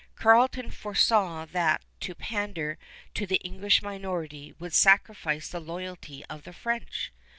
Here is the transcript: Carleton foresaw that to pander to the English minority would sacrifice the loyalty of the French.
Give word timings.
Carleton 0.15 0.71
foresaw 0.71 1.45
that 1.45 1.83
to 1.99 2.15
pander 2.15 2.79
to 3.13 3.27
the 3.27 3.35
English 3.41 3.83
minority 3.83 4.51
would 4.57 4.73
sacrifice 4.73 5.47
the 5.49 5.59
loyalty 5.59 6.25
of 6.25 6.43
the 6.43 6.53
French. 6.53 7.11